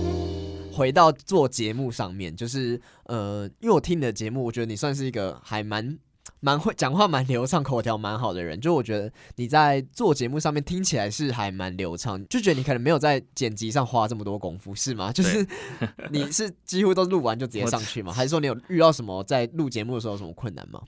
[0.73, 5.99] 回到做节目上面，就是呃，因为我听你的节目，我觉得你算是一个还蛮
[6.41, 8.61] 蛮会讲话、蛮流畅、口条蛮好的人。
[8.61, 15.13] 就我觉得你在做节目上面听起来是还蛮流畅，就觉得你可能没有在剪辑上花这么多功夫，是吗？
[15.13, 15.47] 就是
[16.11, 18.13] 你是几乎都录完就直接上去吗？
[18.13, 20.81] 还是说你有遇到什么在录节目的时候有什么困难吗？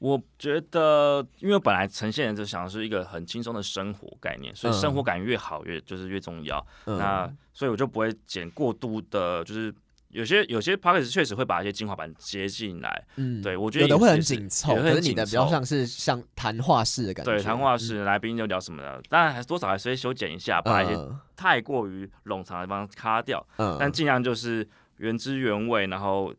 [0.00, 6.64] 我觉得，因为本来呈现的就想的是一个很轻松的生活概念，所以生活感越好越就是越重要。
[6.84, 9.74] 嗯、那所以我就不会剪过度的，就是
[10.10, 13.06] 有些有些 p o c k e t 确实会把一些精华版接进来。
[13.16, 17.32] 嗯，对我觉得有的会很紧凑，可是你的比较像是像谈话式的感觉。
[17.32, 20.96] 对，谈话式来宾就聊什么的，当然还是多少还是会修剪一下，把一些
[21.36, 23.46] 太过于冗长的地方卡掉。
[23.56, 24.66] 嗯，但尽量就是
[24.96, 26.34] 原汁原味，然后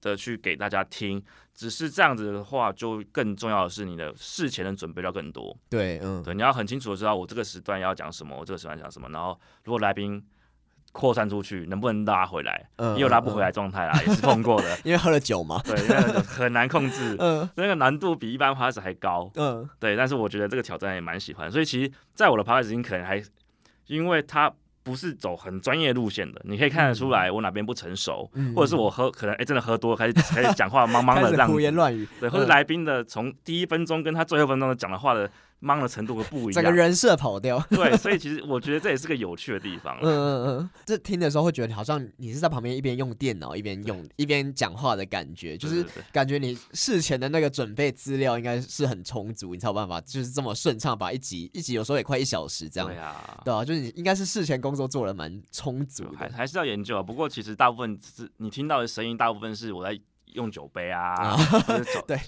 [0.00, 1.22] 的去给大家听。
[1.54, 5.58] 只是这样子的话，就更重要的是你的事前的准备要更多。
[5.68, 9.08] 对，嗯，对，你要很清楚的知道我这个时段要讲什么，我这个时段讲什么。
[9.08, 10.24] 然后，如果来宾
[10.92, 12.68] 扩散出去，能不能拉回来？
[12.76, 14.78] 嗯，也有拉不回来状态啦，嗯、也是碰过的。
[14.84, 15.60] 因为喝了酒嘛。
[15.64, 17.16] 对，因为很难控制。
[17.18, 19.30] 嗯，那个难度比一般 podcast 还高。
[19.36, 21.50] 嗯，对，但是我觉得这个挑战也蛮喜欢。
[21.50, 23.22] 所以，其实在我的 podcast 可能还
[23.86, 24.52] 因为他。
[24.84, 35.30] 不是走很专业路线的，你可以看得出来我哪边不成熟，嗯、或者是我喝可能哎、欸、真的喝多了开始开始讲话茫茫的 这样子，胡言乱语，对，或者来宾的从第一分钟跟他最后分钟的讲的话的。
[35.60, 37.58] 忙的程度会不一样，整个人设跑掉。
[37.70, 39.98] 对，所以其实我觉得这也是个有趣的地方。
[40.02, 52.88] 嗯嗯嗯，这听的时候会觉得好像你是在旁边一边用电脑一边用一边讲话的感觉，就是感觉你事前的那个准备资料应该是很充足，你才有办法就是这么顺畅把一集一集有时候也快一小时这样。
[52.88, 57.02] 对啊，对啊，就是你应该是事前工作做的蛮充足的，还还是要研究啊。
[57.02, 59.98] 不过其实大部分是你听到的声音，大部分是我在。
[60.34, 61.14] 用酒杯啊，
[62.06, 62.18] 对，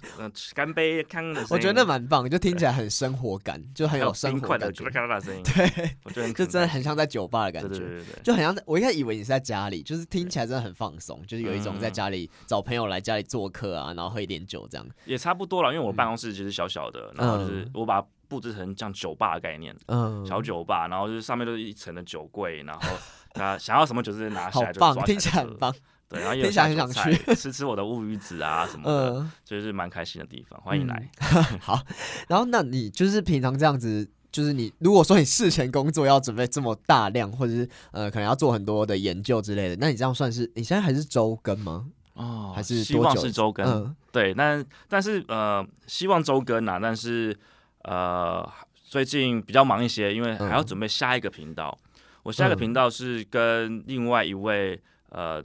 [0.54, 4.84] 干杯，看的声音，我觉得那蛮棒，就听起来很生活感，就很有生活感觉。
[4.84, 8.62] 对，我觉得就真的很像在酒吧的感觉，对对对就很像在。
[8.66, 14.86] 我一开始以为你是在家里，就是听起来真的很放松，就是有一种在家里找朋友来家里做客啊，然后喝一点酒这样。
[15.04, 22.96] 也差不多了，因为我办公室其实小小的，然后就是我把它布置成像酒吧的概念，嗯，小酒吧，然后就是上面都是一层的酒柜，然后
[23.34, 25.04] 他想要什么酒直接拿下来就抓起来。
[25.04, 25.74] 听起来很棒。
[26.10, 31.08] 对，然后也想想去吃 吃我的乌鱼子啊什么的，就是蛮开心的地方，欢迎来。
[31.62, 31.80] 好，
[32.26, 41.86] 然后那你就是平常这样子，就是你如果说你事前工作要准备这么大量，或者是呃可能要做很多的研究之类的，那你这样算是你现在还是周更吗？
[42.14, 43.94] 哦，还是希望是周更。
[44.10, 47.38] 对，但但是呃希望周更啊，但是
[47.84, 48.44] 呃
[48.74, 51.78] 最近比较忙一些，因为还要准备下一个频道。
[52.24, 55.40] 我下一个频道是跟另外一位呃。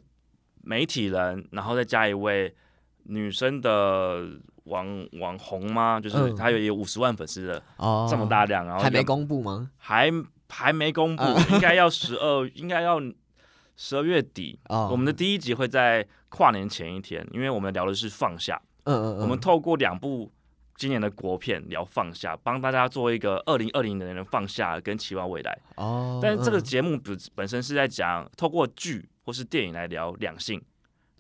[0.65, 2.53] 媒体人，然后再加一位
[3.03, 4.27] 女生的
[4.63, 5.99] 网网红吗？
[6.01, 9.69] 就是她有有五十万粉丝的，哦，这么大量，然后还没公布吗？
[9.77, 10.11] 还
[10.49, 12.99] 还没公布，应该要十二，应该要
[13.75, 14.59] 十二月底。
[14.67, 18.59] 我们的第一集会在跨年前一天，因为我们聊的是放下。
[18.85, 20.31] 嗯嗯，我们透过两部
[20.75, 25.57] 今年的国片聊放下，帮大家做一个二零二零年的放下跟期望未来。
[25.75, 29.07] 哦，但是这个节目本本身是在讲透过剧。
[29.25, 30.61] 或是电影来聊两性，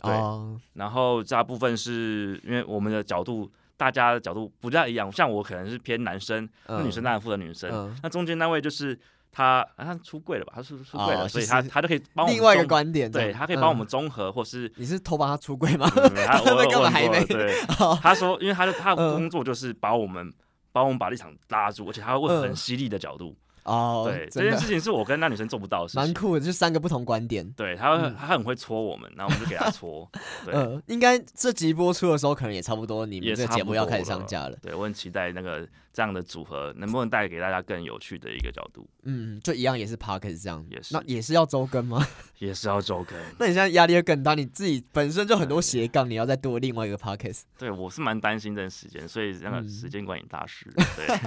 [0.01, 0.55] 对，oh.
[0.73, 5.11] 然后大部分是因为我们的角度大家的角度不太一样。
[5.11, 7.69] 像我可能是偏男生，那、嗯、女生当然负责女生。
[7.73, 8.97] 嗯、那中间那位就是
[9.31, 10.53] 他，啊、他出柜了吧？
[10.55, 15.89] 他是出柜了，哦、所以他他就可以帮我们另外一个观点，对他可以帮我们综合，或是你是偷帮他出柜吗？
[15.89, 17.25] 他根本还没。
[17.25, 17.59] 对，
[18.01, 20.31] 他说，因为他的他的工作就是把我们
[20.71, 23.35] 帮我们把立场拉住，而且他会问很犀利的角度。
[23.65, 27.47] 哦，对，这件事情是我跟那女生做不到的事情，蛮酷的，就三个不同观点。
[27.53, 30.09] 对，他会，他很会戳我们，然后我们就给他戳。
[30.45, 34.55] 对，应该这集播出的时候，可能也差不多，你们这节目要开始上架了。
[34.61, 38.87] 对，我很期待那个这样的组合能不能带给大家更有趣的一个角度。
[39.01, 42.07] 嗯，就一样也是 parkas 这样，也是，那也是要周更吗？
[42.37, 43.17] 也是要周更。
[43.39, 47.41] 那你现在压力会更大，你自己本身就很多斜杠，你要再多另外一个 Podcast。
[47.57, 51.19] 对，我是蛮担心这个时间，所以那个时间管理大师，对，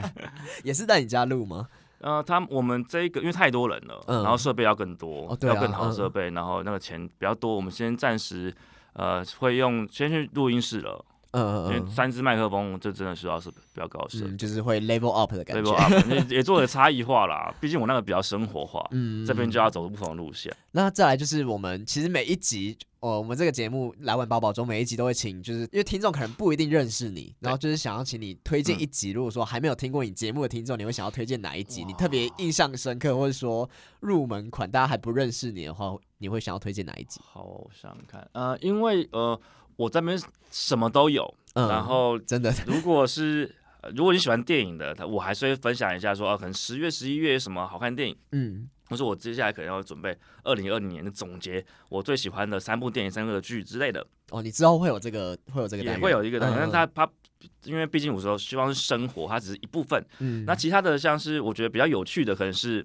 [0.63, 1.67] 也是在你家录吗？
[2.01, 8.55] 呃，他我们这一个因为太多人了，嗯、然后设备要更多，哦啊、要更好的设备，嗯、然后那个钱比较多，我们先暂时
[8.93, 11.05] 呃会用先去录音室了。
[11.33, 17.55] 嗯，因为三支麦克风，这真的需要是比较高的，嗯，就是会 level up 的感觉 level up 也也做了差异化啦。
[17.61, 20.55] 毕竟我那个比较生活化，嗯，这边就要走不同的路线。
[20.73, 29.11] 那再来就是我们其实每一集，呃，我们这个节目来玩宝宝中每一集都会请，就是因为听众可能不一定认识你，然后就是想要请你推荐一集。
[29.11, 31.85] 如果说还没有听过你节目的听众，你会想要推荐哪一集？
[31.85, 33.69] 你特别印象深刻，或者说
[34.01, 37.21] 入门款，大家还不认识你的话，你会想要推荐哪一集？
[37.23, 39.39] 好，我想想看，呃，因为呃。
[39.79, 43.55] 我这边什么都有，嗯、然后真的，如果是
[43.95, 54.05] 如果你喜欢电影的，我还是会分享一下说，啊、可能十月、十一月有什么好看电影，嗯，或者我接下来可能要准备二零二零年的总结，我最喜欢的三部电影、三个剧之类的。
[54.31, 57.09] 哦，你之后会有这个，会有这个，也会有一个的，但他他，
[57.63, 62.85] 因为毕竟有时候希望是生活，它只是一部分，嗯，那其他的像是我觉得比较有趣的，可能是。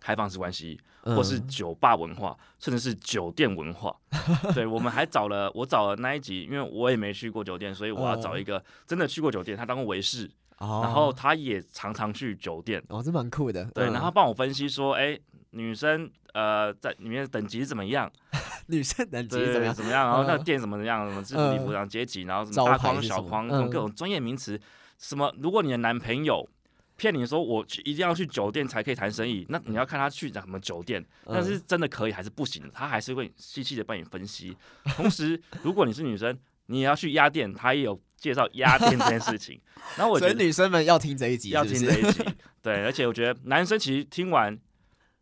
[0.00, 3.94] 开放式关系，或是酒吧文化，嗯、甚至是酒店文化。
[4.54, 12.82] 对，我们还找了，我找了那一集，因为我也没去过酒店，所以我要找一个真的去过酒店，他当过维士，哦、然后他也常常去酒店。
[12.88, 13.64] 哦，这蛮酷的。
[13.74, 18.10] 对，然后帮我分析说，哎、欸，女生呃在里面等级怎么样？
[18.68, 19.74] 女生等级怎么样？
[19.74, 20.06] 怎么样？
[20.06, 21.08] 然后那个店怎么样？
[21.08, 24.60] 什么制服礼服上阶级，然后什么大框小框，各种专业名词。
[24.98, 25.32] 什么？
[25.38, 26.48] 如果你的男朋友。
[26.98, 34.54] 骗你说我去一定要去酒店才可以谈生意，那你要看他去什么酒店，但是真的可以还是不行，他还是会细细的帮你分析。
[34.96, 39.58] 同时，如果你是女生，你也要去鸭店，他也有介绍鸭店这件事情。
[39.96, 42.24] 然后我觉得女生们要听这一集，要听这一集。
[42.60, 44.58] 对，而且我觉得男生其实听完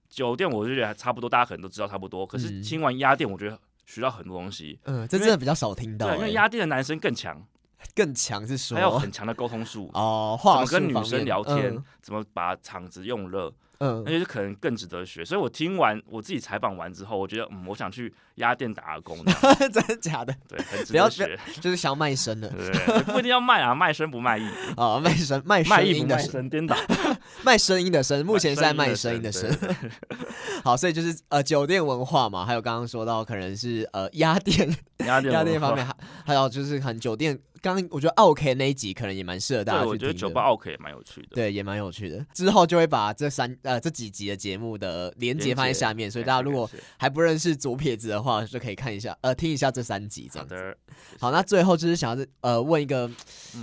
[0.09, 2.27] 酒店，我就觉得还差不多，大家可能都知道差不多。
[2.27, 4.81] 可是听完鸭店，我觉得学到很多东西。
[4.85, 7.47] 嗯，这真的比较少听到，对，因为压店的男生更强。
[7.95, 9.91] 更强是说，还有很强的沟通术。
[9.95, 15.25] 哦，怎么跟女生聊天，嗯、怎么把场子用热，嗯，那就是可能更值得学。
[15.25, 19.19] 所以我听完我自己采访完之后，我觉得，嗯，我想去鸭店打工，
[19.73, 20.35] 真的假的？
[20.49, 24.47] 对，很值得学， 就是想要卖身的，对，对，不一定要卖啊，卖身不卖艺。
[24.77, 26.77] 啊，卖身卖声音的声颠倒，
[27.45, 29.51] 卖声音的声，目前是在卖声音的声。
[30.65, 34.69] 好，所以就是呃酒店文化嘛，还有刚刚说到可能是呃鸭店，
[34.99, 35.95] 鸭店，鸭店方面还
[36.25, 37.39] 还有就是很酒店。
[37.67, 39.93] 刚刚我觉得奥 K 那一集可能也蛮适合大家去听的。
[39.95, 41.29] 我觉得酒吧奥 K 也蛮有趣的。
[41.33, 42.25] 对，也蛮有趣的。
[42.33, 50.55] 之后就会把这三呃这几集的节目的连接放在下面，所以大家如果还不认识左撇子的话，就可以看一下呃听一下这三集这样子。
[50.55, 50.77] 好的。
[51.19, 53.11] 好，那最后就是想要呃问一个，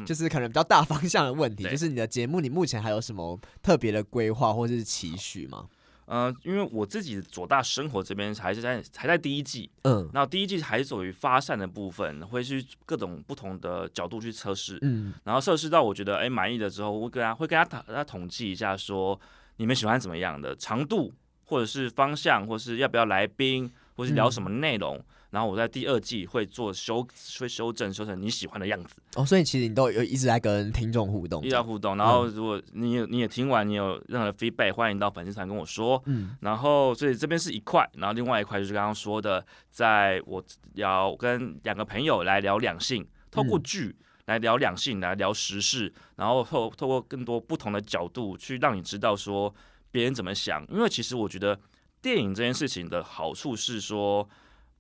[0.06, 5.66] 就是可能比较大方向的问题，嗯、就是你的节目你目前还有什么特别的规划或者是期许吗？
[6.06, 19.20] 呃，因为我自己左大生活这边还是在还在第一季，嗯，那第一季还是属于发散的部分，会去各种不同的角度去测试，嗯，然后测试到我觉得哎满意了之后，我会跟他会跟他统他统计一下说
[19.58, 21.14] 你们喜欢怎么样的长度，
[21.46, 24.98] 或者是方向，或是要不要来宾，或是聊什么内容。
[24.98, 27.04] 嗯然后我在第二季会做修，
[27.40, 29.02] 会修正，修成你喜欢的样子。
[29.16, 31.98] 哦，所以其实你都有一直在跟听众互动，一直在互动。
[31.98, 36.00] 然后如果你也你也听完，你有任何的 feedback，欢迎到粉丝团跟我说。
[36.06, 36.38] 嗯。
[36.42, 40.44] 然后所以这边是一块，然后另外一块就是刚刚说的，在我
[40.76, 49.52] 要跟两个朋友来聊两性，透过剧来聊两性，来聊时事，然后透透过更多不同的角度去让你知道说
[49.90, 50.64] 别人怎么想。
[50.70, 51.60] 因为其实我觉得
[52.04, 54.30] 电影这件事情的好处是说。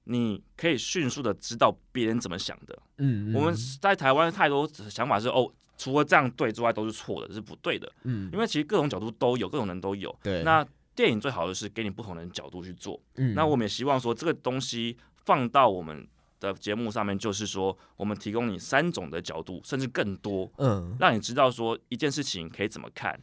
[0.05, 2.77] 你可以迅速的知道别人怎么想的。
[2.97, 7.91] 嗯，嗯，我们在台湾太多想法是哦，除了这样对之外都是错的，是不对的。
[8.03, 10.13] 嗯，因为其实各种角度都有，各种人都有。
[10.21, 10.43] 对。
[10.43, 13.01] 那电影最好的是给你不同的角度去做。
[13.15, 13.33] 嗯。
[13.33, 16.07] 那我们也希望说这个东西放到我们
[16.39, 20.51] 的节目上面，就是说我们提供你三种的角度，甚至更多。
[20.57, 20.95] 嗯。
[20.99, 23.19] 让你知道说一件事情可以怎么看。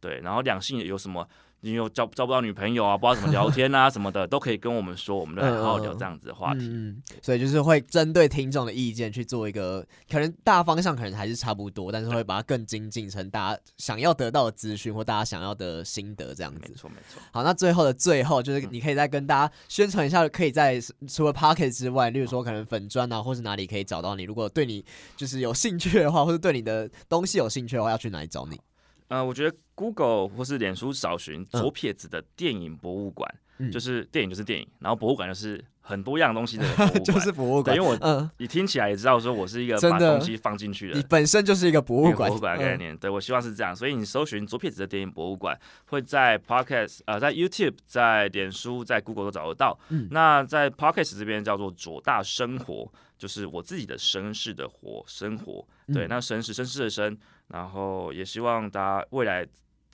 [0.00, 0.20] 对。
[0.20, 1.28] 然后两性有什么？
[1.64, 6.68] 你有交交不到女朋友啊，不知道怎么聊天啊什么的，都可以跟我们说，我们来好好聊这样子的话题。
[6.70, 16.60] 嗯，所以就是会针对听众的意见去做一个，可能大方向可能还是差不多，但是会把它更精进成大家想要得到的资讯或大家想要的心得这样子。
[16.68, 17.22] 没错没错。
[17.32, 24.24] 好，那最后的最后，就是你可以再跟大家宣传一下，可以在除了 Podcast 之外，例如说可能粉砖啊，或是哪里可以找到你。
[24.24, 24.84] 如果对你
[25.16, 28.60] 就是有兴趣的话，或者对你的东西有兴趣的话，要去哪里找你？
[29.08, 37.76] 呃，我觉得 Google 或是脸书找寻左撇子的电影博物馆，嗯、就是电影就是电影，然后博物馆就是很多样东西的博物馆， 就是博物馆。
[37.76, 42.94] 因为我，嗯，你听起来也知道，说我是一个把东西放进去的，你本身就是一个博物馆，博物馆的概念。
[42.94, 49.78] 嗯、对，我希望是这样，所以你搜寻左撇子的电影博物馆，会在 Podcast 呃，在 YouTube、在脸书、在 Google 都找得到。
[49.90, 55.66] 嗯、那在 Podcast 这边叫做左大生活，就是我自己的绅士的活生活。
[55.92, 57.16] 对，那绅士绅士的绅。
[57.54, 59.46] 然后也希望大家未来。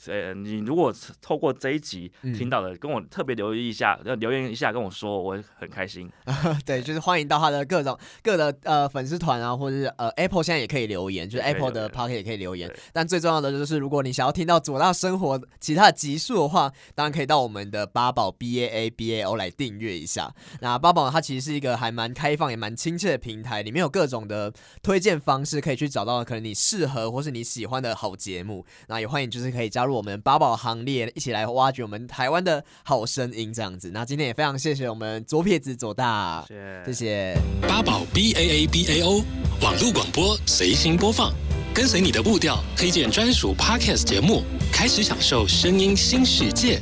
[0.07, 6.11] 呃，你如果透过这一集听到的，跟我特别留意一下，要、嗯、留言一下跟我说，我会很开心。
[6.65, 12.73] 对，就是欢迎到他的各种各的呃粉丝团啊，或者是呃 Apple 现在也可以留言，就是 Apple 的 Pocket 也可以留言。
[12.93, 20.33] 但最重要的就是，如果你想要听到左大生活其他的集数的话，当然可以到我们的八宝 B A A B A O 来订阅一下。
[20.61, 24.51] 那八宝它其实是一个还蛮开放也蛮亲切的平台，里面有各种的
[24.83, 28.65] 推荐方式，可以去找到可能你适合或是你喜欢的好节目。
[28.89, 29.90] 那也欢迎就是可以加入。
[29.91, 33.91] 我们八宝行列，一起来挖掘我们台湾的好声音，这样子。
[33.93, 36.93] 那今天也非常谢谢我们左撇子左大，谢谢。
[36.93, 37.39] 谢谢
[37.69, 39.23] 八宝 B A A B A O
[39.63, 41.33] 网络广播随心播放，
[41.75, 46.81] 跟随你的步调，推荐专属 Podcast 节目，开始享受声音新世界。